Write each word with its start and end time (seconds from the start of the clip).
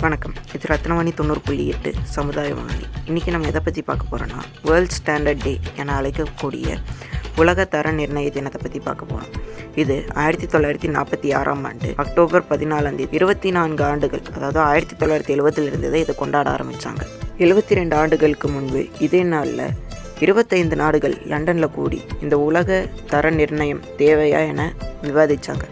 வணக்கம். 0.00 0.34
இது 0.54 0.66
ரத்னவாணி 0.66 1.10
தொண்ணூறு 1.14 1.40
புள்ளி 1.40 1.64
எட்டு 1.66 1.90
சமுதாய 2.12 2.50
வானொலி 2.54 2.86
இன்றைக்கி 3.06 3.30
நம்ம 3.30 3.48
எதை 3.48 3.60
பற்றி 3.60 3.82
பார்க்க 3.82 4.10
போகிறோன்னா 4.10 4.38
வேர்ல்ட் 4.64 4.94
ஸ்டாண்டர்ட் 4.96 5.42
டே 5.42 5.52
என 5.76 5.94
அழைக்கக்கூடிய 5.94 6.66
உலக 7.38 7.64
தர 7.64 7.90
நிர்ணய 7.92 8.30
தினத்தை 8.30 8.60
பற்றி 8.60 8.80
பார்க்க 8.80 9.04
போகிறோம் 9.04 9.32
இது 9.76 9.96
ஆயிரத்தி 10.16 10.46
தொள்ளாயிரத்தி 10.46 10.88
நாற்பத்தி 10.88 11.30
ஆறாம் 11.34 11.64
ஆண்டு 11.64 11.90
அக்டோபர் 11.96 12.46
பதினாலாம் 12.50 12.96
தேதி 12.96 13.16
இருபத்தி 13.16 13.50
நான்கு 13.50 13.84
ஆண்டுகள் 13.84 14.24
அதாவது 14.36 14.60
ஆயிரத்தி 14.64 14.96
தொள்ளாயிரத்தி 14.96 15.34
எழுபதில் 15.34 15.68
இதை 15.98 16.14
கொண்டாட 16.14 16.48
ஆரம்பித்தாங்க 16.50 17.04
எழுபத்தி 17.38 17.74
ரெண்டு 17.74 17.96
ஆண்டுகளுக்கு 17.96 18.48
முன்பு 18.48 18.82
இதே 19.00 19.22
நாளில் 19.26 19.66
இருபத்தைந்து 20.20 20.76
நாடுகள் 20.76 21.16
லண்டனில் 21.26 21.74
கூடி 21.74 22.00
இந்த 22.20 22.38
உலக 22.40 22.80
தர 23.10 23.30
நிர்ணயம் 23.32 23.84
தேவையா 23.98 24.42
என 24.48 24.64
விவாதித்தாங்க 25.02 25.66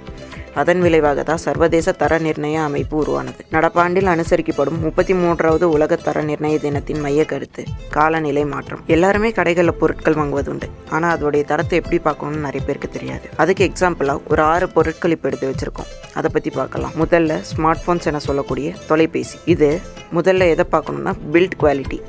அதன் 0.60 0.80
விளைவாக 0.84 1.22
தான் 1.28 1.42
சர்வதேச 1.46 1.92
தர 2.02 2.18
நிர்ணய 2.26 2.56
அமைப்பு 2.68 2.94
உருவானது. 3.02 3.40
நடப்பாண்டில் 3.54 4.10
அனுசரிக்கப்படும் 4.14 4.78
முப்பத்தி 4.84 5.14
மூன்றாவது 5.22 5.66
உலக 5.76 5.98
தர 6.06 6.22
நிர்ணய 6.30 6.56
தினத்தின் 6.64 7.02
மைய 7.04 7.24
கருத்து 7.32 7.64
காலநிலை 7.96 8.44
மாற்றம். 8.54 8.82
எல்லாருமே 8.96 9.30
கடைகளில் 9.38 9.78
பொருட்கள் 9.82 10.18
வாங்குவது 10.20 10.50
உண்டு 10.54 10.68
ஆனால் 10.94 11.12
அதோடைய 11.16 11.44
தரத்தை 11.52 11.78
எப்படி 11.82 12.00
பார்க்கணும்னு 12.08 12.46
நிறைய 12.48 12.62
பேருக்கு 12.68 12.90
தெரியாது. 12.96 13.26
அதுக்கு 13.44 13.64
எக்ஸாம்பிளாக 13.70 14.32
ஒரு 14.32 14.42
ஆறு 14.52 14.68
பொருட்கள் 14.76 15.14
இப்போ 15.16 15.28
எடுத்து 15.30 15.50
வச்சிருக்கோம். 15.50 15.90
அதை 16.20 16.30
பற்றி 16.36 16.52
பார்க்கலாம். 16.60 16.94
முதல்ல 17.02 17.40
ஸ்மார்ட் 17.52 17.84
ஃபோன்ஸ் 17.84 18.08
என 18.12 18.22
சொல்லக்கூடிய 18.28 18.74
தொலைபேசி. 18.90 19.38
இது 19.54 19.70
முதல்ல 20.18 20.48
எதை 20.54 20.66
பார்க்கணும்னா 20.74 21.14
பில்ட் 21.34 21.58
குவாலிட்டி 21.62 22.00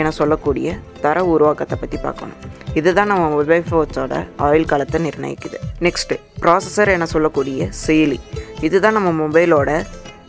என 0.00 0.10
சொல்லக்கூடிய 0.20 0.68
தர 1.04 1.18
உருவாக்கத்தை 1.34 1.76
பற்றி 1.80 1.98
பார்க்கணும். 2.06 2.40
இதுதான் 2.78 3.10
நம்ம 3.10 3.24
மொபைல் 3.36 3.64
ஃபோன்ஸோட 3.68 4.14
ஆயுள் 4.46 4.70
காலத்தை 4.70 4.98
நிர்ணயிக்குது. 5.04 5.58
நெக்ஸ்ட்டு 5.86 6.16
ப்ராசஸர் 6.42 6.90
என 6.94 7.06
சொல்லக்கூடிய 7.12 7.68
செயலி 7.86 8.18
இதுதான் 8.66 8.96
நம்ம 8.98 9.10
மொபைலோட 9.22 9.70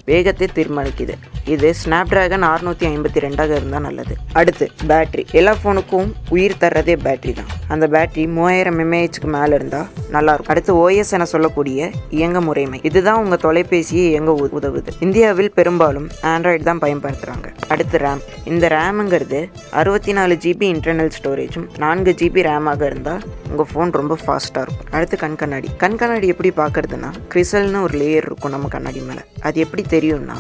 வேகத்தை 0.10 0.48
தீர்மானிக்குது. 0.58 1.16
இது 1.48 1.74
ஸ்னாப்ட்ராகன் 1.86 2.44
அறுநூற்றி 2.44 2.88
ஐம்பத்தி 2.88 3.20
ரெண்டாக 3.20 3.50
இருந்தால் 3.50 3.82
நல்லது. 3.82 4.16
அடுத்து 4.34 4.72
பேட்ரி 4.88 5.26
எல்லா 5.32 5.56
ஃபோனுக்கும் 5.64 6.14
உயிர் 6.30 6.56
தர்றதே 6.60 6.96
பேட்ரி 6.96 7.34
தான். 7.34 7.46
அந்த 7.68 7.88
பேட்ரி 7.88 8.28
மூவாயிரம் 8.28 8.80
எம்ஏஹெச்க்கு 8.80 9.24
மேலே 9.24 9.56
இருந்தால் 9.56 9.88
நல்லாயிருக்கும். 10.12 10.46
அடுத்து 10.46 10.90
ஓஎஸ் 10.90 11.12
என 11.12 11.26
சொல்லக்கூடிய 11.26 11.92
இயங்க 12.10 12.42
முறைமை. 12.42 12.80
இதுதான் 12.84 13.24
உங்கள் 13.24 13.40
தொலைபேசியை 13.42 14.08
இயங்க 14.08 14.34
உ- 14.34 14.50
உதவுது. 14.60 14.88
இந்தியாவில் 15.00 15.52
பெரும்பாலும் 15.52 16.10
ஆண்ட்ராய்டு 16.22 16.64
தான் 16.64 16.80
பயன்படுத்துகிறாங்க 16.80 17.56
அடுத்து 17.68 17.98
ரேம் 17.98 18.22
இந்த 18.46 18.68
ரேமுங்கிறது 18.68 19.52
அறுபத்தி 19.72 20.14
நாலு 20.14 20.36
ஜிபி 20.36 20.74
இன்டர்னல் 20.74 21.12
ஸ்டோரேஜும் 21.22 21.68
நான்கு 21.78 22.16
ஜிபி 22.20 22.42
ரேமாக 22.42 22.86
இருந்தால் 22.86 23.24
உங்கள் 23.50 23.66
ஃபோன் 23.74 23.92
ரொம்ப 23.92 24.18
ஃபாஸ்ட்டாக 24.28 24.62
இருக்கும். 24.62 24.88
அடுத்து 24.92 25.18
கண் 25.18 25.36
கண்ணாடி. 25.36 25.68
கண் 25.78 25.96
கண்ணாடி 25.96 26.28
எப்படி 26.28 26.52
பார்க்குறதுனா 26.56 27.12
கிறிசல்னு 27.34 27.82
ஒரு 27.82 27.98
லேயர் 27.98 28.26
இருக்கும் 28.26 28.52
நம்ம 28.52 28.68
கண்ணாடி 28.68 29.00
மேலே. 29.00 29.20
அது 29.42 29.60
எப்படி 29.60 29.84
தெரியும்னா 29.90 30.36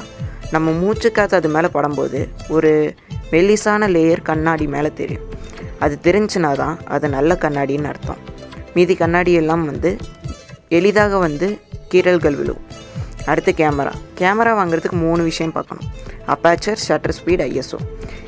நம்ம 0.51 0.71
மூச்சுக்காத்து 0.71 1.35
அது 1.39 1.49
மேலே 1.49 1.67
படும்போது 1.67 2.19
ஒரு 2.49 2.93
மெல்லிசான 3.31 3.87
லேயர் 3.95 4.21
கண்ணாடி 4.21 4.67
மேலே 4.67 4.91
தெரியும். 4.93 5.25
அது 5.79 5.99
தெரிஞ்சுனா 6.03 6.51
தான் 6.55 6.77
அது 6.85 7.09
நல்ல 7.09 7.37
கண்ணாடின்னு 7.41 7.83
அர்த்தம். 7.83 8.21
மீதி 8.73 8.95
கண்ணாடி 8.95 9.33
எல்லாம் 9.33 9.65
வந்து 9.65 9.97
எளிதாக 10.69 11.17
வந்து 11.17 11.59
கீறல்கள் 11.91 12.35
விழும். 12.35 12.61
அடுத்து 13.25 13.53
கேமரா. 13.57 13.93
கேமரா 14.17 14.51
வாங்குறதுக்கு 14.59 14.91
மூணு 14.91 15.23
விஷயம் 15.23 15.51
பார்க்கணும். 15.51 15.87
அப்பாச்சர் 16.27 16.83
ஷட்டர் 16.87 17.15
ஸ்பீட் 17.19 17.43
ஐஎஸ்ஓ 17.47 17.79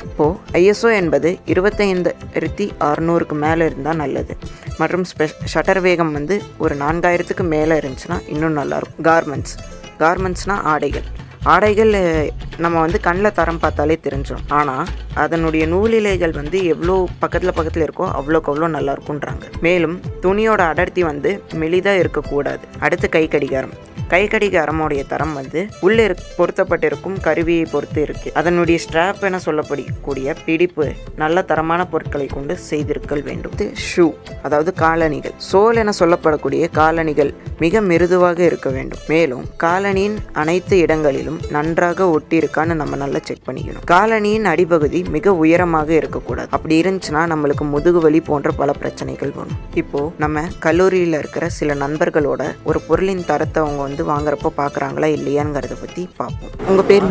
இப்போது 0.03 0.37
ஐஎஸ்ஓ 0.51 0.93
என்பது 0.93 1.37
இருபத்தைந்தாயிரத்தி 1.45 2.65
அறநூறுக்கு 2.79 3.31
மேலே 3.31 3.65
இருந்தால் 3.65 3.95
நல்லது. 3.95 4.37
மற்றும் 4.77 5.05
ஸ்பெ 5.11 5.27
ஷட்டர் 5.53 5.81
வேகம் 5.81 6.11
வந்து 6.11 6.43
ஒரு 6.57 6.75
நான்காயிரத்துக்கு 6.75 7.43
மேலே 7.43 7.77
இருந்துச்சுன்னா 7.77 8.17
இன்னும் 8.27 8.57
நல்லாயிருக்கும் 8.57 9.03
கார்மெண்ட்ஸ் 9.03 9.55
கார்மெண்ட்ஸ்னால் 9.99 10.65
ஆடைகள். 10.73 11.07
ஆடைகள் 11.43 12.31
நம்ம 12.57 12.79
வந்து 12.79 12.99
கண்ணில் 12.99 13.31
தரம் 13.31 13.59
பார்த்தாலே 13.59 13.99
தெரிஞ்சிடும் 14.03 14.47
ஆனால் 14.47 14.87
அதனுடைய 15.13 15.67
நூலிலைகள் 15.67 16.31
வந்து 16.31 16.65
எவ்வளோ 16.65 17.07
பக்கத்தில் 17.19 17.53
பக்கத்தில் 17.53 17.83
இருக்கோ 17.83 18.07
அவ்வளோக்கு 18.19 18.51
அவ்வளோ 18.53 18.67
நல்லா 18.67 18.93
இருக்குன்றாங்க. 18.93 19.43
மேலும் 19.61 20.01
துணியோட 20.21 20.57
அடர்த்தி 20.57 21.03
வந்து 21.03 21.43
மெலிதாக 21.55 21.97
இருக்கக்கூடாது. 21.97 22.65
அடுத்து 22.79 23.09
கை 23.09 23.27
கடிகாரம் 23.27 23.75
கை 24.07 24.27
கடிகாரமுடைய 24.27 25.07
தரம் 25.07 25.33
வந்து 25.33 25.67
உள்ளே 25.81 26.03
இருக் 26.03 26.21
பொருத்தப்பட்டிருக்கும் 26.37 27.21
கருவியை 27.21 27.65
பொறுத்து 27.71 28.01
இருக்கு. 28.01 28.31
அதனுடைய 28.33 28.79
ஸ்ட்ராப் 28.85 29.19
என 29.19 29.39
சொல்லப்படக்கூடிய 29.45 30.35
பிடிப்பு 30.45 30.93
நல்ல 31.15 31.41
தரமான 31.41 31.85
பொருட்களை 31.87 32.25
கொண்டு 32.25 32.57
செய்திருக்கல் 32.69 33.23
வேண்டும். 33.23 33.51
ஷூ 33.89 34.13
அதாவது 34.43 34.73
காலணிகள். 34.73 35.33
சோல் 35.51 35.75
என 35.75 35.93
சொல்லப்படக்கூடிய 35.99 36.71
காலணிகள் 36.71 37.33
மிக 37.59 37.81
மிருதுவாக 37.81 38.43
இருக்க 38.43 38.69
வேண்டும். 38.69 38.99
மேலும் 39.07 39.45
காலணியின் 39.57 40.17
அனைத்து 40.33 40.77
இடங்களிலும் 40.77 41.38
நன்றாக 41.55 42.07
ஒட்டி 42.15 42.35
இருக்கான்னு 42.41 42.73
நம்ம 42.81 42.97
நல்லா 43.03 43.19
செக் 43.27 43.45
பண்ணிக்கணும். 43.47 43.83
காலணியின் 43.93 44.47
அடிப்பகுதி 44.53 45.01
மிக 45.15 45.33
உயரமாக 45.43 45.89
இருக்கக்கூடாது. 45.99 46.49
அப்படி 46.57 46.75
இருந்துச்சுன்னா 46.81 47.23
நம்மளுக்கு 47.33 47.65
முதுகு 47.73 48.01
வலி 48.05 48.21
போன்ற 48.29 48.51
பல 48.61 48.71
பிரச்சனைகள் 48.81 49.33
வரும். 49.39 49.57
இப்போ 49.83 50.01
நம்ம 50.23 50.43
கல்லூரியில் 50.67 51.19
இருக்கிற 51.21 51.47
சில 51.59 51.75
நண்பர்களோட 51.83 52.41
ஒரு 52.71 52.81
பொருளின் 52.87 53.27
தரத்தை 53.31 53.59
அவங்க 53.65 53.81
வந்து 53.87 54.05
வாங்குறப்போ 54.11 54.51
பார்க்குறாங்களா 54.61 55.09
இல்லையாங்கிறத 55.17 55.77
பற்றி 55.83 56.03
பார்ப்போம். 56.21 56.53
உங்கள் 56.71 56.87
பேர்? 56.91 57.07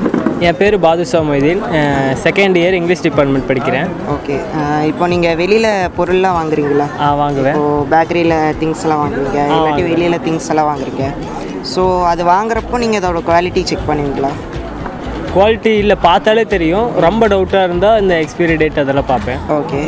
என் 0.48 0.58
பேர் 0.58 0.74
Badusha 0.86 1.20
Moideen 1.28 1.62
second 2.24 2.56
year 2.60 2.76
English 2.80 3.04
department 3.06 3.48
படிக்கிறேன். 3.50 3.88
ஓகே. 4.16 4.36
இப்போ 4.90 5.04
நீங்கள் 5.12 5.38
வெளியில் 5.42 5.70
பொருள்லாம் 5.98 6.36
வாங்குறீங்களா? 6.38 6.86
ஆ 7.04 7.08
வாங்குவேன். 7.22 7.56
இப்போ 7.58 7.68
பேக்கரியில் 7.94 8.36
திங்ஸ் 8.60 8.84
எல்லாம் 8.86 9.02
வாங்குவீங்க 9.02 9.40
இல்லாட்டி 9.56 9.84
வெளியில் 9.90 10.22
திங்ஸ் 10.26 10.50
எல்லாம் 10.54 10.70
வாங்குறீங்க. 10.70 11.06
ஸோ 11.72 11.82
அது 12.12 12.22
வாங்குறப்போ 12.34 12.78
நீங்கள் 12.84 13.00
அதோட 13.00 13.20
குவாலிட்டி 13.28 13.62
செக் 13.70 13.88
பண்ணுவீங்களா? 13.90 14.32
குவாலிட்டி 15.34 15.72
இல்லை 15.82 15.96
பார்த்தாலே 16.06 16.44
தெரியும். 16.52 16.86
ரொம்ப 17.06 17.22
டவுட்டாக 17.32 17.66
இருந்தால் 17.68 17.98
இந்த 18.02 18.14
எக்ஸ்பைரி 18.24 18.54
டேட் 18.62 18.80
அதெல்லாம் 18.82 19.08
பார்ப்பேன். 19.12 19.40
ஓகே 19.58 19.80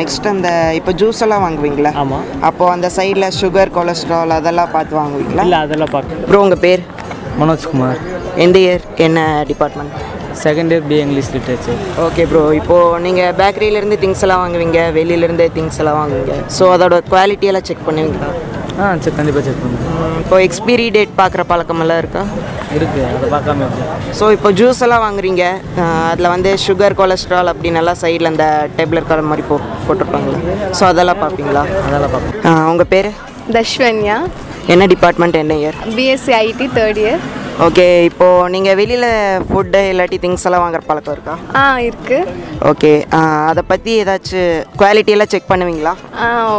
நெக்ஸ்ட் 0.00 0.26
அந்த 0.32 0.48
இப்போ 0.78 0.92
ஜூஸ் 1.00 1.22
எல்லாம் 1.26 1.44
வாங்குவீங்களா? 1.46 1.92
ஆமாம் 2.02 2.24
அப்போது 2.48 2.72
அந்த 2.74 2.88
சைடில் 2.96 3.28
சுகர் 3.40 3.74
கொலஸ்ட்ரால் 3.78 4.36
அதெல்லாம் 4.40 4.72
பார்த்து 4.76 5.00
வாங்குவீங்களா? 5.00 5.44
இல்லை 5.48 5.60
அதெல்லாம் 5.66 5.94
பார்க்க 5.96 6.28
ப்ரோ 6.30 6.40
உங்கள் 6.46 6.62
பேர்? 6.66 6.84
மனோஜ்குமார் 7.42 8.00
எந்த 8.44 8.56
இயர் 8.64 8.84
என்ன 9.06 9.20
department 9.52 9.94
second 10.44 10.72
year 10.72 10.88
B 10.90 10.96
English 11.04 11.30
literature 11.34 11.78
okay 12.06 12.24
bro 12.30 12.42
இப்போது 12.60 12.98
நீங்கள் 13.04 13.34
பேக்கரியிலேருந்து 13.40 13.98
திங்ஸ் 14.02 14.24
எல்லாம் 14.26 14.42
வாங்குவீங்க 14.42 14.80
வெளியிலேருந்து 14.98 15.46
திங்ஸ் 15.56 15.80
எல்லாம் 15.82 15.98
வாங்குவீங்க. 16.00 16.34
ஸோ 16.56 16.64
அதோட 16.74 16.96
குவாலிட்டி 17.12 17.48
எல்லாம் 17.50 17.66
செக் 17.68 17.86
பண்ணுவீங்களா? 17.88 18.30
ஆ 18.78 18.86
சரி 18.98 19.14
கண்டிப்பாக 19.16 19.42
செக் 19.44 19.60
பண்ணுறேன் 19.60 19.92
ம், 20.00 20.16
இப்போ 20.22 20.36
எக்ஸ்பீரி 20.46 20.86
டேட் 20.94 21.12
பார்க்குற 21.18 21.42
பழக்கமெல்லாம் 21.50 22.00
இருக்கா? 22.02 22.22
இருக்குது 22.76 23.04
அதை 23.10 23.26
பார்க்காம 23.32 23.68
ஸோ 24.18 24.24
இப்போ 24.34 24.48
ஜூஸ் 24.58 24.82
எல்லாம் 24.84 25.04
வாங்குறீங்க 25.04 25.44
அதில் 26.06 26.32
வந்து 26.32 26.50
சுகர் 26.64 26.96
கொலஸ்ட்ரால் 26.98 27.50
அப்படின்னு 27.52 27.80
எல்லாம் 27.82 28.00
சைடில் 28.02 28.30
அந்த 28.32 28.46
டேப்லெட் 28.76 29.08
கார்டு 29.08 29.28
மாதிரி 29.28 29.44
போ 29.48 29.56
போட்டிருப்பாங்களா 29.86 30.40
ஸோ 30.72 30.84
அதெல்லாம் 30.86 31.20
பார்ப்பீங்களா? 31.22 31.62
அதெல்லாம் 31.82 32.12
பார்ப்பேன் 32.14 32.60
உங்கள் 32.72 32.90
பேர்? 32.92 33.10
தஷ்வன்யா. 33.56 34.18
என்ன 34.68 34.84
டிபார்ட்மெண்ட் 34.92 35.36
என்ன 35.36 35.56
year 35.60 35.76
BSc 35.96 36.32
IT 36.40 36.66
third 36.76 37.00
year 37.02 37.20
okay 37.64 37.84
இப்போது 38.06 38.48
நீங்கள் 38.54 38.76
வெளியில் 38.78 39.04
ஃபுட்டு 39.48 39.80
இல்லாட்டி 39.90 40.16
திங்ஸ் 40.22 40.42
எல்லாம் 40.48 40.62
வாங்குற 40.62 40.82
பழக்கம் 40.88 41.14
இருக்கா? 41.16 41.34
ஆ 41.60 41.62
இருக்கு. 41.86 42.18
ஓகே 42.70 42.90
அதை 43.50 43.62
பற்றி 43.70 43.92
ஏதாச்சும் 44.00 44.50
குவாலிட்டி 44.80 45.12
எல்லாம் 45.14 45.30
செக் 45.34 45.48
பண்ணுவீங்களா? 45.52 45.92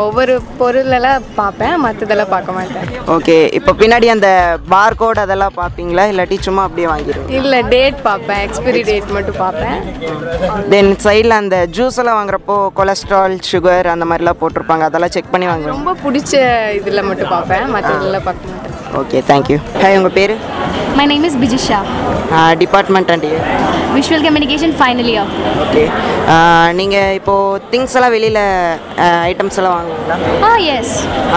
ஒவ்வொரு 0.05 0.35
பொருளெல்லாம் 0.59 1.27
பார்ப்பேன் 1.39 1.75
மற்றதெல்லாம் 1.83 2.31
பார்க்க 2.33 2.55
மாட்டேன். 2.57 2.87
ஓகே 3.15 3.35
இப்போ 3.57 3.73
பின்னாடி 3.81 4.07
அந்த 4.15 4.29
பார் 4.73 4.97
கோட் 5.01 5.21
அதெல்லாம் 5.25 5.55
பார்ப்பீங்களா? 5.59 6.05
இல்லாட்டி 6.13 6.39
சும்மா 6.47 6.63
அப்படியே 6.67 6.87
வாங்கிடுவீங்க 6.93 7.37
இல்லை 7.41 7.59
டேட் 7.73 7.99
பார்ப்பேன் 8.09 8.41
எக்ஸ்பிரி 8.47 8.81
டேட் 8.89 9.15
மட்டும் 9.17 9.39
பார்ப்பேன். 9.43 9.77
தென் 10.73 10.91
சைடில் 11.05 11.39
அந்த 11.41 11.59
ஜூஸ் 11.77 11.99
எல்லாம் 12.03 12.19
வாங்குறப்போ 12.21 12.57
கொலஸ்ட்ரால் 12.79 13.37
சுகர் 13.51 13.93
அந்த 13.95 14.07
மாதிரிலாம் 14.11 14.41
போட்டிருப்பாங்க 14.41 14.89
அதெல்லாம் 14.89 15.15
செக் 15.17 15.33
பண்ணி 15.35 15.49
வாங்குவேன் 15.51 15.77
ரொம்ப 15.77 15.95
பிடிச்ச 16.05 16.33
இதில் 16.79 17.07
மட்டும் 17.11 17.33
பார்ப்பேன் 17.35 17.67
மற்றதெல்லாம் 17.77 18.27
பார்க்க 18.29 18.53
மாட்டேன். 18.53 18.73
ஓகே 19.01 19.17
தேங்க்யூ 19.31 19.59
ஹாய் 19.81 19.97
உங்கள் 20.01 20.17
பேர்? 20.19 20.35
My 20.99 21.05
name 21.11 21.25
is 21.29 21.35
Bijisha, 21.41 21.79
department 22.61 23.09
and 23.13 23.25
Visual 23.97 24.21
Communication 24.25 24.71
final 24.81 25.05
year. 25.13 25.25
Okay 25.63 25.83
நீங்கள் 26.79 27.13
இப்போது 27.19 27.61
திங்ஸ் 27.71 27.95
எல்லாம் 27.97 28.13
வெளியில் 28.15 28.41
ஐட்டம்ஸ் 29.29 29.57
எல்லாம் 29.59 29.75
வாங்குவீங்களா? 29.77 30.17
Ah, 30.49 30.57
yes. 30.69 30.87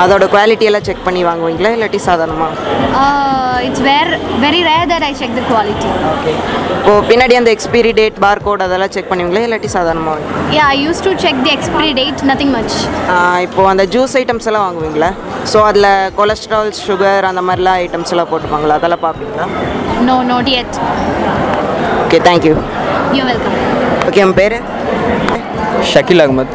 அதோட 0.03 0.25
குவாலிட்டி 0.35 0.69
எல்லாம் 0.71 0.87
செக் 0.89 1.05
பண்ணி 1.09 1.23
வாங்குவீங்களா? 1.31 1.73
இல்லாட்டி 1.79 2.01
சாதாரணமாக 2.11 2.79
Uh, 3.03 3.67
it's 3.67 3.81
very, 3.89 4.17
very 4.45 4.61
rare 4.69 4.87
that 4.93 5.03
I 5.09 5.13
check 5.21 5.33
the 5.39 5.45
quality. 5.51 5.91
Okay 6.13 6.33
இப்போது 6.79 7.05
பின்னாடி 7.11 7.35
அந்த 7.41 7.51
எக்ஸ்பீரி 7.57 7.93
டேட் 8.01 8.19
பார் 8.25 8.43
கோட் 8.47 8.65
அதெல்லாம் 8.67 8.93
செக் 8.97 9.11
பண்ணுவீங்களா? 9.11 9.43
இல்லாட்டி 9.49 9.71
சாதாரணமாக 9.77 10.39
Yeah, 10.57 10.67
I 10.75 10.79
used 10.89 11.03
to 11.09 11.13
check 11.25 11.37
the 11.47 11.53
expiry 11.57 11.93
date, 12.01 12.21
nothing 12.33 12.51
much. 12.59 12.75
இப்போது 13.47 13.71
அந்த 13.73 13.85
ஜூஸ் 13.95 14.17
ஐட்டம்ஸ் 14.23 14.49
எல்லாம் 14.51 14.67
வாங்குவீங்களா? 14.67 15.11
ஸோ 15.53 15.59
அதில் 15.71 15.91
கொலஸ்ட்ரால் 16.19 16.73
சுகர் 16.87 17.29
அந்த 17.31 17.43
மாதிரிலாம் 17.49 17.79
ஐட்டம்ஸ் 17.85 18.13
எல்லாம் 18.15 18.31
போட்டுப்பாங்களா? 18.33 18.77
அதெல்லாம் 18.81 19.05
பார்ப்பீங்களா? 19.07 19.47
No, 20.09 20.17
not 20.33 20.47
yet. 20.57 20.73
Okay 22.05 22.21
thank you 22.29 22.55
You're 23.17 23.29
welcome. 23.31 23.57
Okay 24.09 24.23
உன் 24.27 24.37
பேர் 24.41 24.57
ஷக்கீல் 25.93 26.23
அகமத் 26.25 26.55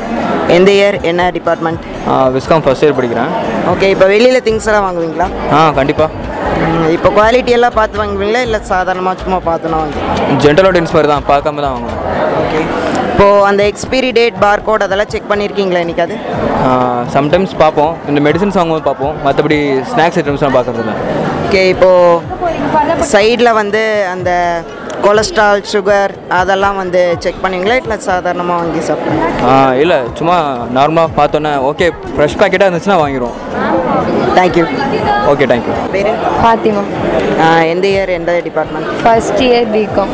எந்த 0.55 0.69
இயர் 0.77 0.97
என்ன 1.09 1.21
டிபார்ட்மெண்ட் 1.37 1.83
விஸ்காம் 2.35 2.63
ஃபர்ஸ்ட் 2.65 2.83
இயர் 2.85 2.97
படிக்கிறேன். 2.97 3.31
ஓகே 3.71 3.87
இப்போ 3.93 4.05
வெளியில் 4.13 4.43
திங்ஸ் 4.47 4.67
எல்லாம் 4.71 4.85
வாங்குவீங்களா? 4.87 5.27
ஆ 5.55 5.59
கண்டிப்பாக 5.79 6.23
இப்போ 6.95 7.09
குவாலிட்டி 7.17 7.51
எல்லாம் 7.57 7.75
பார்த்து 7.77 8.01
வாங்குவீங்களா? 8.01 8.41
இல்லை 8.47 8.59
சாதாரணமாக 8.71 9.17
சும்மா 9.23 9.39
பார்த்தோன்னா 9.47 9.79
வாங்கி 9.83 10.01
ஜென்ரல் 10.45 10.67
ஆடியன்ஸ் 10.69 10.93
மாதிரி 10.95 11.09
தான் 11.13 11.25
பார்க்காம 11.31 11.63
தான் 11.65 11.75
வாங்குவேன். 11.75 12.01
ஓகே 12.41 12.59
இப்போது 13.11 13.43
அந்த 13.49 13.61
எக்ஸ்பைரி 13.71 14.09
டேட் 14.17 14.37
பார் 14.43 14.65
கோட் 14.67 14.85
அதெல்லாம் 14.87 15.11
செக் 15.13 15.29
பண்ணியிருக்கீங்களா 15.31 15.81
இன்னைக்கு 15.85 16.05
அது 16.07 16.15
சம்டைம்ஸ் 17.17 17.53
பார்ப்போம். 17.63 17.93
இந்த 18.09 18.19
மெடிசன்ஸ் 18.27 18.57
வாங்கும்போது 18.59 18.85
பார்ப்போம். 18.89 19.15
மற்றபடி 19.27 19.57
ஸ்நாக்ஸ் 19.91 20.19
ஐட்டம்ஸ்லாம் 20.21 20.57
பார்க்கறதில்ல 20.57 20.93
ஓகே 21.55 21.67
இப்போது 21.69 23.03
சைடில் 23.11 23.49
வந்து 23.53 23.81
அந்த 24.09 24.29
கொலஸ்ட்ரால் 25.05 25.63
சுகர் 25.71 26.11
அதெல்லாம் 26.37 26.77
வந்து 26.81 27.01
செக் 27.23 27.41
பண்ணுவீங்களா 27.41 27.75
இல்லை 27.81 27.97
சாதாரணமாக 28.07 28.59
வாங்கி 28.61 28.81
சாப்பிடுவீங்க 28.87 29.51
இல்லை 29.83 29.97
சும்மா 30.19 30.37
நார்மலாக 30.77 31.15
பார்த்தோன்னே 31.17 31.51
ஓகே 31.69 31.87
ஃப்ரெஷ் 32.13 32.37
பேக்கெட்டாக 32.39 32.67
இருந்துச்சுன்னா 32.67 33.01
வாங்கிடுவோம் 33.01 33.37
தேங்க்யூ 34.37 34.65
ஓகே 35.31 35.45
தேங்க்யூ 35.51 35.73
பேர்? 35.93 36.09
ஃபாத்திமா 36.39 36.81
எந்த 37.71 37.85
இயர் 37.91 38.11
எந்த 38.17 38.31
department 38.47 38.89
first 39.01 39.41
year 39.47 39.67
BCom 39.73 40.11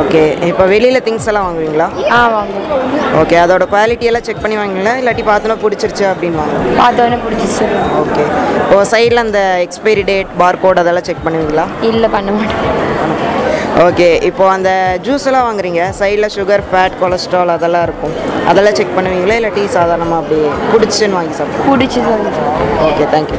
okay 0.00 0.22
இப்போ 0.48 0.64
வெளியில் 0.72 1.04
திங்ஸ் 1.06 1.28
எல்லாம் 1.30 1.46
வாங்குவீங்களா? 1.46 1.86
ஆ 2.10 2.18
வாங்குவோம். 2.34 2.66
ஓகே 3.20 3.36
அதோட 3.44 3.64
குவாலிட்டி 3.72 4.08
எல்லாம் 4.10 4.26
செக் 4.26 4.42
பண்ணி 4.42 4.56
வாங்குவீங்களா? 4.58 4.94
இல்லாட்டி 5.00 5.24
பார்த்தோன்னா 5.28 5.56
பிடிச்சிருச்சு 5.62 6.04
அப்படின்னு 6.10 6.40
வாங்குவீங்க 6.42 6.76
பார்த்தோன்னே 6.82 7.18
பிடிச்சிச்சு 7.24 7.66
ஓகே 8.02 8.24
இப்போ 8.60 8.80
சைடில் 8.92 9.24
அந்த 9.24 9.40
எக்ஸ்பைரி 9.66 10.04
டேட் 10.10 10.34
பார் 10.42 10.62
கோட் 10.64 10.82
அதெல்லாம் 10.84 11.08
செக் 11.08 11.24
பண்ணுவீங்களா? 11.26 11.66
இல்லை 11.90 12.10
பண்ண 12.16 12.30
மாட்டேன் 12.38 12.76
ஓகே 13.86 14.06
இப்போ 14.28 14.44
அந்த 14.54 14.70
ஜூஸ் 15.06 15.26
எல்லாம் 15.28 15.46
வாங்குறீங்க 15.48 15.82
சைடில் 15.98 16.32
சுகர் 16.36 16.62
ஃபேட் 16.70 16.96
கொலஸ்ட்ரால் 17.02 17.52
அதெல்லாம் 17.56 17.84
இருக்கும். 17.88 18.14
அதெல்லாம் 18.50 18.76
செக் 18.78 18.96
பண்ணுவீங்களா? 18.96 19.36
இல்லை 19.40 19.50
டீ 19.56 19.64
சாதாரணமாக 19.76 20.20
அப்படியே 20.22 20.48
பிடிச்சின்னு 20.72 21.18
வாங்கி 21.18 21.36
சாப்பிடுவோம். 21.38 21.70
பிடிச்சி 21.72 22.00
சொல்லுங்க 22.08 22.40
ஓகே 22.88 23.06
தேங்க்யூ 23.14 23.38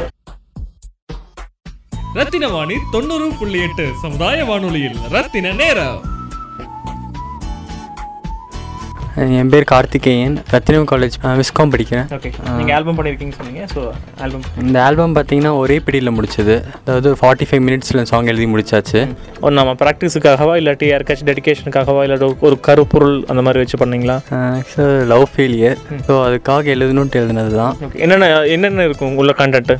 ரத்தின 2.20 2.46
வாணி 2.54 2.78
தொண்ணூறு 2.94 3.28
புள்ளி 3.40 3.60
எட்டு 3.66 3.84
சமுதாய 4.04 4.38
வானொலியில் 4.52 4.98
ரத்தின 5.16 5.52
நேரம். 5.60 6.00
என் 9.40 9.50
பேர் 9.54 9.66
கார்த்திகேயன். 9.72 10.36
ரத்தினம் 10.54 10.88
காலேஜ் 10.92 11.16
விஸ்காம் 11.40 11.72
படிக்கிறேன். 11.74 12.06
ஓகே 12.18 12.30
நீங்கள் 12.58 12.76
ஆல்பம் 12.78 12.98
பண்ணியிருக்கீங்க 12.98 13.34
சொன்னீங்க. 13.40 13.62
ஸோ 13.74 13.82
ஆல்பம் 14.24 14.44
இந்த 14.64 14.78
ஆல்பம் 14.88 15.16
பார்த்தீங்கன்னா 15.18 15.52
ஒரே 15.62 15.78
பிடியில் 15.86 16.14
முடிச்சது. 16.18 16.56
அதாவது 16.82 17.10
ஃபார்ட்டி 17.22 17.48
ஃபைவ் 17.50 17.64
மினிட்ஸில் 17.68 18.02
சாங் 18.12 18.30
எழுதி 18.34 18.48
முடிச்சாச்சு. 18.54 19.02
ஒரு 19.46 19.54
நம்ம 19.60 19.74
ப்ராக்டிஸுக்காகவா 19.82 20.54
இல்லாட்டி 20.62 20.88
யாருக்காச்சும் 20.92 21.30
டெடிகேஷனுக்காகவா 21.32 22.04
இல்லாட்டி 22.08 22.30
ஒரு 22.50 22.58
கருப்பொருள் 22.68 23.18
அந்த 23.34 23.44
மாதிரி 23.48 23.64
வச்சு 23.64 23.80
பண்ணீங்களா? 23.84 24.18
லவ் 25.14 25.28
ஃபெயிலியர் 25.34 25.80
ஸோ 26.08 26.16
அதுக்காக 26.28 26.74
எழுதணுன்ட்டு 26.76 27.22
எழுதுனது 27.24 27.54
தான். 27.62 27.76
ஓகே 27.88 28.02
என்னென்ன 28.06 28.30
என்னென்ன 28.56 28.88
இருக்கும் 28.90 29.18
உள்ள 29.24 29.34
content 29.42 29.74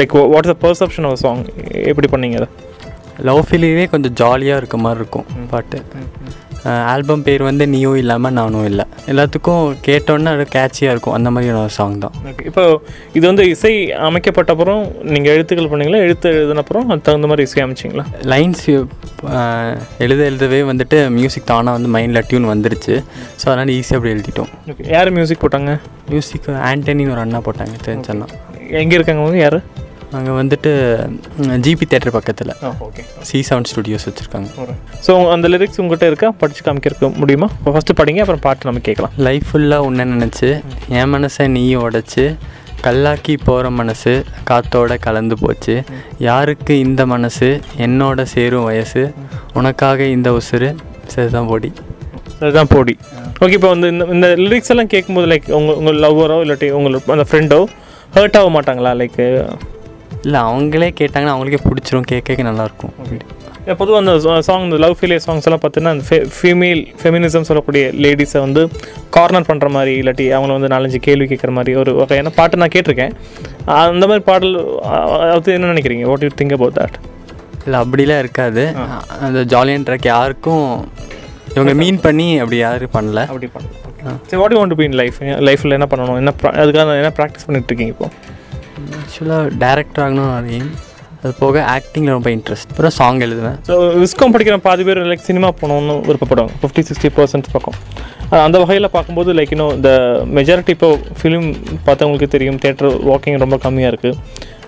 like 0.00 0.14
what's 0.34 0.52
the 0.52 0.56
perception 0.66 1.08
of 1.10 1.20
song 1.24 1.42
எப்படி 1.92 2.10
பண்ணீங்க 2.16 2.48
லவ் 3.28 3.42
ஃபெயிலியரே 3.48 3.88
கொஞ்சம் 3.94 4.14
ஜாலியாக 4.20 4.60
இருக்க 4.60 4.76
மாதிரி 4.84 5.00
இருக்கும் 5.00 5.26
பாட்டு. 5.50 5.78
ஆல்பம் 6.92 7.22
பேர் 7.26 7.42
வந்து 7.48 7.64
நீயும் 7.72 7.98
இல்லாமல் 8.00 8.34
நானும் 8.38 8.66
இல்லை. 8.70 8.84
எல்லாத்துக்கும் 9.12 9.62
கேட்டோன்னே 9.86 10.32
அது 10.36 10.44
கேட்சியாக 10.56 10.92
இருக்கும். 10.94 11.14
அந்த 11.18 11.28
மாதிரியான 11.34 11.62
ஒரு 11.66 11.72
சாங் 11.78 11.96
தான். 12.04 12.14
இப்போ 12.50 12.64
இது 13.16 13.24
வந்து 13.30 13.44
இசை 13.54 13.72
அமைக்கப்பட்ட 14.08 14.52
அப்புறம் 14.54 14.82
நீங்கள் 15.14 15.32
எழுத்துக்கள் 15.36 15.70
பண்ணீங்களா? 15.72 16.02
எழுத்து 16.06 16.30
எழுதின 16.38 16.62
அப்புறம் 16.64 16.86
அதுக்கு 16.90 17.06
தகுந்த 17.08 17.30
மாதிரி 17.32 17.46
இசை 17.48 17.62
அமைச்சிங்களா? 17.66 18.06
லைன்ஸ் 18.34 18.64
எழுத 20.06 20.20
எழுதவே 20.30 20.60
வந்துட்டு 20.70 20.98
மியூசிக் 21.18 21.50
தானாக 21.52 21.76
வந்து 21.78 21.90
மைண்டில் 21.96 22.26
டியூன் 22.30 22.50
வந்துருச்சு. 22.52 22.94
ஸோ 23.40 23.46
அதனால் 23.52 23.74
ஈஸியாக 23.78 23.98
அப்படி 23.98 24.14
எழுதிட்டோம். 24.16 24.50
யார் 24.96 25.14
மியூசிக் 25.18 25.44
போட்டாங்க? 25.44 25.74
மியூசிக் 26.12 26.48
ஆண்டனின்னு 26.70 27.14
ஒரு 27.16 27.24
அண்ணா 27.26 27.40
போட்டாங்க 27.48 27.76
தெரிஞ்சண்ணா 27.88 28.28
எங்கே 28.82 28.96
இருக்காங்க 28.98 29.38
யார்? 29.44 29.60
அங்கே 30.16 30.32
வந்துட்டு 30.38 30.70
ஜிபி 31.64 31.86
தேட்டர் 31.92 32.14
பக்கத்தில் 32.16 32.50
ஓகே. 32.86 33.02
சி 33.28 33.38
செவன் 33.48 33.68
ஸ்டுடியோஸ் 33.70 34.06
வச்சுருக்காங்க. 34.08 34.48
ஸோ 35.06 35.12
அந்த 35.34 35.46
லிரிக்ஸ் 35.52 35.80
உங்கள்கிட்ட 35.82 36.08
இருக்கா? 36.10 36.28
படிச்சு 36.40 36.62
காமிக்கிறதுக்கு 36.66 37.20
முடியுமா? 37.22 37.48
ஃபஸ்ட்டு 37.74 37.96
படிங்க 38.00 38.22
அப்புறம் 38.24 38.44
பாட்டு 38.46 38.68
நம்ம 38.68 38.82
கேட்கலாம். 38.88 39.14
லைஃப் 39.28 39.46
ஃபுல்லாக 39.50 39.86
உன்னை 39.88 40.04
நினச்சி 40.14 40.50
என் 41.00 41.12
மனசை 41.14 41.46
நீயும் 41.56 41.84
உடைச்சு 41.86 42.26
கல்லாக்கி 42.86 43.34
போகிற 43.48 43.66
மனசு 43.80 44.12
காத்தோட 44.50 44.92
கலந்து 45.06 45.34
போச்சு. 45.42 45.74
யாருக்கு 46.28 46.74
இந்த 46.86 47.02
மனசு? 47.14 47.48
என்னோட 47.86 48.22
சேரும் 48.34 48.68
வயசு. 48.70 49.02
உனக்காக 49.60 50.06
இந்த 50.16 50.28
உசுறு. 50.38 50.70
சரிதான் 51.14 51.50
போடி. 51.52 51.70
அதுதான் 52.40 52.70
போடி. 52.76 52.94
ஓகே 53.42 53.54
இப்போ 53.58 53.68
வந்து 53.74 53.88
இந்த 53.94 54.04
இந்த 54.14 54.28
லிரிக்ஸ் 54.46 54.72
எல்லாம் 54.74 54.90
கேட்கும்போது 54.94 55.28
லைக் 55.32 55.46
உங்கள் 55.58 55.76
உங்கள் 55.80 56.00
லவ்வரோ 56.04 56.38
இல்லாட்டி 56.44 56.68
உங்களுக்கு 56.78 57.14
அந்த 57.16 57.26
ஃப்ரெண்டோ 57.30 57.60
ஹர்ட் 58.16 58.38
ஆக 58.40 58.48
மாட்டாங்களா? 58.56 58.90
லைக் 59.00 59.20
இல்லை 60.26 60.40
அவங்களே 60.48 60.88
கேட்டாங்கன்னா 61.00 61.34
அவங்களுக்கே 61.34 61.62
பிடிச்சிரும். 61.68 62.08
கேட்க 62.10 62.26
கேட்க 62.28 62.42
நல்லாயிருக்கும் 62.50 62.94
பொதுவாக 63.80 63.98
அந்த 64.02 64.42
சாங் 64.46 64.64
இந்த 64.66 64.78
லவ் 64.84 64.94
ஃபெயிலியர் 64.98 65.22
சாங்ஸ் 65.24 65.44
எல்லாம் 65.48 65.60
பார்த்தீங்கன்னா 65.62 65.92
அந்த 65.96 66.04
ஃபீமேல் 66.36 66.80
ஃபெமினிசம் 67.00 67.46
சொல்லக்கூடிய 67.48 67.82
லேடிஸை 68.04 68.40
வந்து 68.44 68.62
கார்னர் 69.16 69.46
பண்ணுற 69.48 69.68
மாதிரி 69.76 69.92
இல்லாட்டி 70.00 70.24
அவங்கள 70.36 70.54
வந்து 70.56 70.70
நாலஞ்சு 70.74 70.98
கேள்வி 71.06 71.26
கேட்குற 71.32 71.52
மாதிரி 71.58 71.72
ஒரு 71.82 71.92
வகையான 72.00 72.32
பாட்டு 72.38 72.60
நான் 72.62 72.74
கேட்டிருக்கேன். 72.76 73.14
அந்த 73.92 74.04
மாதிரி 74.10 74.24
பாடல் 74.30 74.56
அது 75.36 75.54
என்ன 75.58 75.70
நினைக்கிறீங்க? 75.74 76.06
What 76.10 76.26
you 76.26 76.30
think 76.40 76.56
about 76.58 76.76
that 76.80 76.98
இல்லை 77.66 77.78
அப்படிலாம் 77.82 78.22
இருக்காது. 78.24 78.64
அந்த 79.26 79.42
ஜாலியன் 79.54 79.86
ட்ராக் 79.88 80.10
யாருக்கும் 80.14 80.66
இவங்க 81.56 81.74
மீன் 81.82 82.02
பண்ணி 82.06 82.28
அப்படி 82.42 82.58
யாரும் 82.66 82.94
பண்ணல. 82.98 83.22
அப்படி 83.32 83.48
பண்ணலாம் 83.56 84.20
சரி 84.28 84.40
what 84.42 84.54
you 84.54 84.60
want 84.60 84.74
to 84.74 84.80
be 84.82 84.86
in 84.90 84.98
life 85.00 85.18
லைஃப்பில் 85.48 85.76
என்ன 85.78 85.86
பண்ணணும்? 85.90 86.18
என்ன 86.22 86.32
அதுக்காக 86.62 86.98
என்ன 87.02 87.12
ப்ராக்டிஸ் 87.18 87.46
பண்ணிட்டு 87.48 87.70
இருக்கீங்க 87.70 87.94
இப்போ? 87.96 88.08
ஆக்சுவலாக 89.00 89.50
டேரக்டர் 89.64 90.04
ஆகணும்னு 90.04 90.30
ஒரு 90.38 90.58
அது 91.24 91.32
போக 91.40 91.56
ஆக்டிங்கில் 91.74 92.14
ரொம்ப 92.16 92.28
இன்ட்ரெஸ்ட் 92.36 92.70
அப்புறம் 92.72 92.94
சாங் 92.98 93.20
எழுதுவேன். 93.26 93.58
ஸோ 93.68 93.74
விஸ்காம் 94.02 94.32
படிக்கிற 94.34 94.56
பாதி 94.64 94.82
பேர் 94.86 95.00
லைக் 95.10 95.28
சினிமா 95.28 95.48
போகணுன்னு 95.60 95.94
விருப்பப்படுவாங்க 96.08 96.54
ஃபிஃப்டி 96.62 96.82
சிக்ஸ்டி 96.88 97.10
பர்சன்ட் 97.18 97.52
பக்கம். 97.54 97.76
அந்த 98.46 98.56
வகையில் 98.62 98.94
பார்க்கும்போது 98.96 99.30
லைக் 99.38 99.52
இன்னும் 99.56 99.74
இந்த 99.78 99.90
மெஜாரிட்டி 100.38 100.74
இப்போ 100.76 100.88
ஃபிலிம் 101.20 101.46
பார்த்தவங்களுக்கு 101.86 102.28
தெரியும். 102.34 102.58
தேட்டர் 102.64 102.90
வாக்கிங் 103.10 103.38
ரொம்ப 103.44 103.58
கம்மியாக 103.66 103.92
இருக்குது 103.92 104.18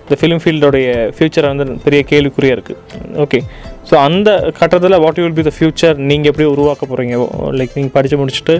இந்த 0.05 0.15
ஃபிலிம் 0.21 0.41
ஃபீல்டோடைய 0.43 0.87
ஃப்யூச்சர் 1.17 1.49
வந்து 1.51 1.65
பெரிய 1.85 2.01
கேள்விக்குறியாக 2.09 2.57
இருக்குது 2.57 2.81
ஓகே 3.23 3.39
ஸோ 3.89 3.93
அந்த 4.07 4.29
கட்டத்தில் 4.59 5.01
what 5.03 5.21
will 5.23 5.37
be 5.39 5.45
the 5.47 5.53
future 5.57 5.95
நீங்கள் 6.09 6.31
எப்படி 6.31 6.45
உருவாக்க 6.53 6.83
போகிறீங்க 6.91 7.15
லைக் 7.59 7.77
நீங்கள் 7.79 7.95
படித்து 7.97 8.19
முடிச்சுட்டு 8.21 8.55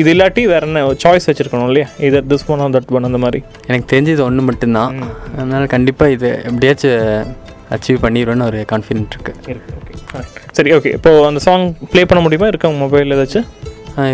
இது 0.00 0.08
இல்லாட்டி 0.14 0.42
வேறு 0.52 0.66
என்ன 0.68 0.80
சாய்ஸ் 1.02 1.28
வச்சுருக்கணும் 1.28 1.68
இல்லையா? 1.70 1.88
இது 2.00 2.18
திஸ் 2.30 2.44
ஒன் 2.52 2.74
தட் 2.76 2.92
ஒன் 2.96 3.04
அந்த 3.04 3.18
மாதிரி. 3.18 3.40
எனக்கு 3.66 3.86
தெரிஞ்சது 3.92 4.22
ஒன்று 4.26 4.42
மட்டும்தான். 4.48 4.92
அதனால் 5.36 5.66
கண்டிப்பாக 5.74 6.14
இது 6.16 6.28
எப்படியாச்சும் 6.50 7.36
அச்சீவ் 7.76 8.02
பண்ணிடுவேன்னு 8.04 8.46
ஒரு 8.50 8.60
கான்ஃபிடென்ட் 8.72 9.14
இருக்குது 9.16 9.56
சரி 10.58 10.70
ஓகே 10.76 10.92
இப்போது 10.98 11.24
அந்த 11.30 11.40
சாங் 11.46 11.64
ப்ளே 11.92 12.04
பண்ண 12.04 12.20
முடியுமா? 12.24 12.46
இருக்கா 12.46 12.68
மொபைல் 12.84 13.14
ஏதாச்சும்? 13.16 13.48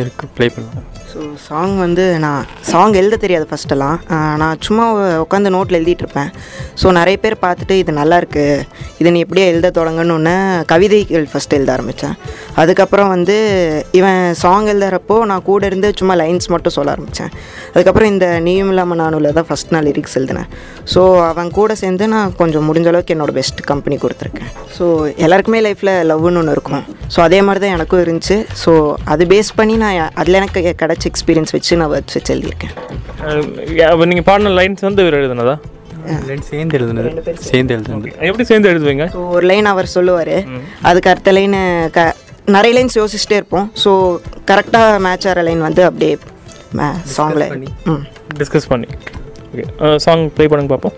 இருக்குது 0.03 0.33
ப்ளே 0.37 0.47
பண்ணுவேன் 0.55 0.91
ஸோ 1.13 1.25
சாங் 1.47 1.75
வந்து 1.83 2.05
நான் 2.25 2.47
சாங் 2.71 2.95
எழுத 3.01 3.17
தெரியாது 3.25 3.47
ஃபஸ்ட்டெல்லாம் 3.51 3.99
நான் 4.41 4.63
சும்மா 4.67 4.85
உட்காந்து 5.25 5.55
நோட்டில் 5.57 5.79
எழுதிட்டுருப்பேன் 5.81 6.31
ஸோ 6.83 6.87
நிறைய 6.99 7.17
பேர் 7.25 7.37
பார்த்துட்டு 7.45 7.75
இது 7.83 7.93
நல்லாயிருக்கு 8.01 8.45
இது 9.01 9.05
இதை 9.05 9.13
நீ 9.15 9.21
எப்படியே 9.25 9.47
எழுத 9.53 9.69
தொடங்கணுன்னு 9.79 10.35
கவிதைகள் 10.71 11.27
ஃபஸ்ட் 11.31 11.55
எழுத 11.57 11.71
ஆரம்பித்தேன் 11.75 12.15
அதுக்கப்புறம் 12.61 13.11
வந்து 13.15 13.37
இவன் 13.99 14.23
சாங் 14.43 14.69
எழுதுறப்போ 14.73 15.17
நான் 15.31 15.45
கூட 15.49 15.63
இருந்து 15.71 15.89
சும்மா 16.01 16.15
லைன்ஸ் 16.21 16.49
மட்டும் 16.55 16.75
சொல்ல 16.77 16.95
ஆரம்பித்தேன் 16.95 17.33
அதுக்கப்புறம் 17.75 18.11
இந்த 18.13 18.27
நீயும் 18.47 18.71
இல்லாமல் 18.73 19.01
நானும் 19.03 19.29
தான் 19.39 19.49
ஃபஸ்ட் 19.49 19.73
நான் 19.75 19.87
லிரிக்ஸ் 19.89 20.17
எழுதினேன். 20.19 20.49
ஸோ 20.93 21.01
அவன் 21.31 21.51
கூட 21.59 21.75
சேர்ந்து 21.83 22.05
நான் 22.15 22.35
கொஞ்சம் 22.41 22.67
முடிஞ்ச 22.69 22.89
அளவுக்கு 22.93 23.15
என்னோட 23.15 23.33
பெஸ்ட் 23.39 23.61
கம்பெனி 23.71 23.97
கொடுத்துருக்கேன். 24.05 24.51
ஸோ 24.77 24.85
எல்லாருக்குமே 25.27 25.61
லைஃப்பில் 25.67 25.93
லவ்னு 26.11 26.41
ஒன்று 26.43 26.55
இருக்கும். 26.57 26.85
ஸோ 27.15 27.21
அதே 27.27 27.41
மாதிரி 27.47 27.63
தான் 27.65 27.75
எனக்கும் 27.77 28.03
இருந்துச்சு. 28.05 28.37
ஸோ 28.65 28.73
அது 29.15 29.25
பேஸ் 29.33 29.51
பண்ணி 29.61 29.74
நான் 29.83 30.11
அதில் 30.21 30.39
எனக்கு 30.41 30.61
கிடச்ச 30.83 31.05
எக்ஸ்பீரியன்ஸ் 31.11 31.55
வச்சு 31.57 31.79
நான் 31.81 31.93
வேர்ட்ஸ் 31.93 32.17
வச்சு 32.19 32.33
எழுதியிருக்கேன். 32.35 32.75
நீங்கள் 34.11 34.27
பாடின 34.29 34.53
லைன்ஸ் 34.59 34.87
வந்து 34.89 35.03
இவர் 35.05 35.19
எழுதுனதா? 35.21 35.55
சேர்ந்து 36.51 36.77
எழுதுனது. 36.79 37.11
சேர்ந்து. 37.51 37.75
எழுதுனது. 37.77 38.09
எப்படி 38.29 38.45
சேர்ந்து 38.51 38.71
எழுதுவீங்க? 38.73 39.07
ஒரு 39.35 39.45
லைன் 39.47 39.71
அவர் 39.73 39.95
சொல்லுவார். 39.97 40.35
அதுக்கு 40.91 41.11
அடுத்த 41.11 41.33
லைன் 41.39 41.57
க 41.97 42.01
நிறைய 42.57 42.73
லைன்ஸ் 42.77 42.99
யோசிச்சுட்டே 43.03 43.39
இருப்போம். 43.41 43.69
ஸோ 43.85 43.91
கரெக்டாக 44.51 44.99
மேட்ச் 45.07 45.27
ஆகிற 45.31 45.43
லைன் 45.49 45.67
வந்து 45.69 45.85
அப்படியே 45.85 46.15
சாங்கில் 47.17 47.47
ம். 47.93 48.03
டிஸ்கஸ் 48.41 48.71
பண்ணி. 48.75 48.89
ஓகே 49.55 49.65
சாங் 50.07 50.25
ப்ளே 50.37 50.47
பண்ணுங்க 50.53 50.71
பார்ப்போம் 50.75 50.97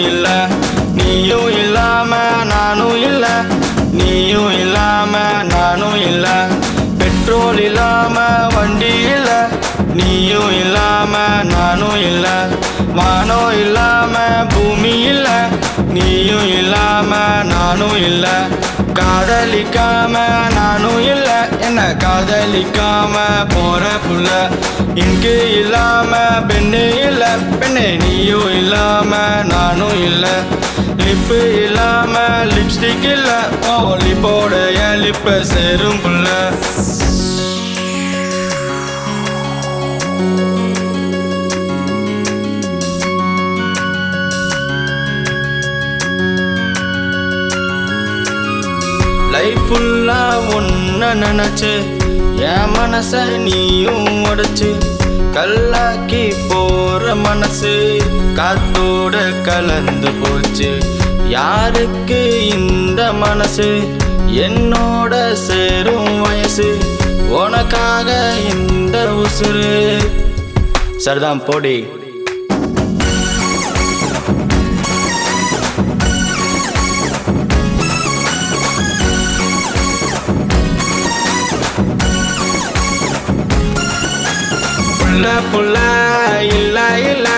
இல்ல. 0.00 0.46
நீயும் 0.94 1.50
இல்லாம 1.50 2.16
நானும் 2.44 3.02
இல்ல. 3.02 3.26
நீயும் 3.92 4.52
இல்லாம 4.52 5.16
நானும் 5.42 6.00
இல்ல. 6.00 6.46
பெட்ரோல் 6.98 7.58
இல்லாம 7.58 8.18
வண்டி 8.54 9.00
இல்ல. 9.00 9.48
நீயும் 9.94 10.52
இல்லாம 10.60 11.16
நானும் 11.44 12.00
இல்ல. 12.02 12.48
வானம் 12.94 13.52
இல்லாம 13.52 14.16
பூமி 14.48 15.00
இல்ல. 15.02 15.48
நீயும் 15.88 16.48
இல்லாம 16.48 17.16
நானும் 17.44 17.96
இல்லை. 17.96 18.34
காதலிக்காம 19.00 20.14
நானும் 20.54 21.00
இல்ல 21.12 21.28
என்ன 21.66 21.80
காதலிக்காம 22.04 23.14
போற 23.54 23.84
புள்ள 24.04 24.28
இங்கு 25.02 25.34
இல்லாம 25.60 26.12
பெண்ணே 26.48 26.84
இல்ல 27.08 27.24
பெண்ணே 27.54 27.86
நீயும் 27.96 28.50
இல்லாம 28.52 29.12
நானும் 29.52 29.98
இல்ல. 30.08 30.26
லிப்பு 31.00 31.38
இல்லாம 31.62 32.14
லிப்ஸ்டிக் 32.54 33.06
இல்ல 33.14 33.30
ஓ 33.68 33.76
லிப்போட 34.04 34.52
என் 34.84 35.00
லிப்ப 35.04 35.36
சேரும் 35.44 36.00
புள்ள. 36.02 36.26
ஒன்ன 51.00 51.02
நினைச்சு? 51.02 51.82
என் 52.36 52.72
மனச 52.72 53.36
நீயும் 53.36 54.24
உடைச்சு 54.24 54.80
கல்லாக்கி 55.32 56.34
போற 56.48 57.14
மனசு 57.14 58.02
காத்தோட 58.34 59.40
கலந்து 59.42 60.10
போச்சு. 60.10 60.78
யாருக்கு 61.28 62.48
இந்த 62.48 63.12
மனசு? 63.12 63.88
என்னோட 64.26 65.32
சேரும் 65.32 66.20
வயசு. 66.20 66.78
உனக்காக 67.28 68.32
இந்த 68.50 69.04
உசுறு. 69.04 69.96
சரிதான் 70.96 71.44
போடி. 71.44 71.86
புள்ள 85.10 85.28
புள்ள 85.52 85.78
இல்ல 86.42 86.80
இல்ல. 86.98 87.28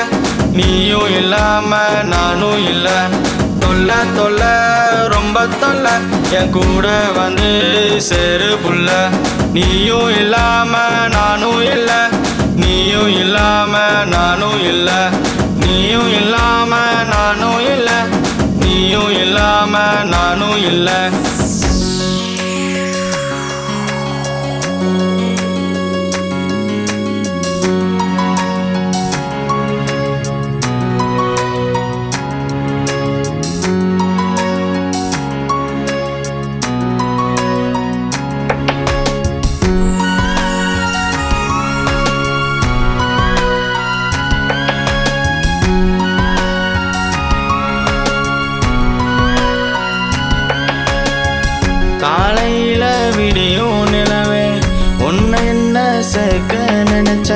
நீயும் 0.53 1.17
இல்லாம 1.17 1.79
நானும் 2.05 2.69
இல்ல. 2.69 2.89
தொல்ல 3.61 3.93
தொல்ல 4.17 4.43
ரொம்ப 5.09 5.47
தொல்ல. 5.47 5.89
என் 6.31 6.51
கூட 6.51 6.89
வந்து 7.17 7.49
சேரு 7.99 8.59
புள்ள. 8.59 8.91
நீயும் 9.53 10.11
இல்லாம 10.17 10.77
நானும் 11.09 11.63
இல்ல. 11.63 12.09
நீயும் 12.57 13.17
இல்லாம 13.17 13.79
நானும் 14.05 14.65
இல்ல. 14.65 15.11
நீயும் 15.57 16.13
இல்லாம 16.13 16.75
நானும் 17.11 17.61
இல்ல. 17.61 17.91
நீயும் 18.59 19.11
இல்லாம 19.11 19.79
நானும் 20.05 20.57
இல்லை. 20.57 20.99
காலையில 52.03 53.11
விடியும் 53.17 53.91
நிலவே. 53.91 54.49
உன்னை 54.99 55.47
என்ன 55.47 56.03
சேர்க்க 56.03 56.57
நினைச்ச? 56.85 57.35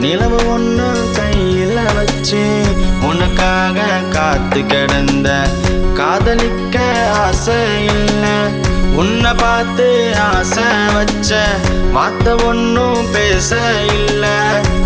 நிலவு 0.00 0.48
ஒன்று 0.48 1.08
கையில 1.16 1.94
வச்சு 1.94 2.62
உனக்காக 3.02 3.80
காத்து 4.10 4.66
கிடந்த. 4.66 5.48
காதலிக்க 5.94 6.80
ஆசை 7.14 7.84
இல்லை. 7.84 8.63
உன்னை 8.94 9.32
பார்த்து 9.32 10.14
ஆசை 10.20 10.62
வச்ச 10.94 11.46
மாத்த 11.94 12.44
ஒன்றும் 12.44 13.10
பேச 13.12 13.56
இல்ல. 13.86 14.26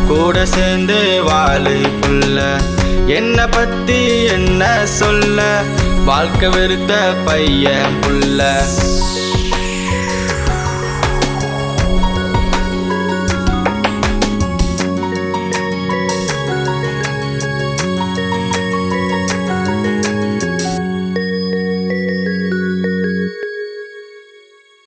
கூட 0.06 0.46
சேர்ந்து 0.46 1.22
வாழு 1.22 1.80
புள்ள. 2.00 2.60
என்ன 3.06 3.46
பத்தி 3.46 4.24
என்ன 4.24 4.86
சொல்ல? 4.86 5.62
வாழ்க்கை 6.04 6.48
வெறுத்த 6.48 7.14
பையன் 7.24 8.00
புள்ள. 8.00 8.62